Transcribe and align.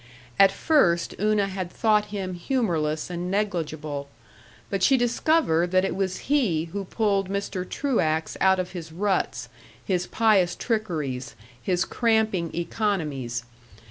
At 0.39 0.51
first 0.51 1.13
Una 1.19 1.45
had 1.45 1.69
thought 1.71 2.05
him 2.05 2.33
humorless 2.33 3.11
and 3.11 3.29
negligible, 3.29 4.09
but 4.67 4.81
she 4.81 4.97
discovered 4.97 5.69
that 5.69 5.85
it 5.85 5.95
was 5.95 6.21
he 6.25 6.63
who 6.73 6.85
pulled 6.85 7.29
Mr. 7.29 7.69
Truax 7.69 8.35
out 8.41 8.57
of 8.57 8.71
his 8.71 8.91
ruts, 8.91 9.47
his 9.85 10.07
pious 10.07 10.55
trickeries, 10.55 11.35
his 11.61 11.85
cramping 11.85 12.49
economies. 12.55 13.43